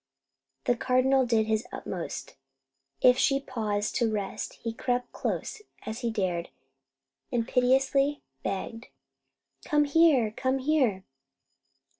[0.65, 2.35] The Cardinal did his utmost.
[3.01, 6.49] If she paused to rest, he crept close as he dared,
[7.31, 8.87] and piteously begged:
[9.63, 10.31] "Come here!
[10.31, 11.03] Come here!"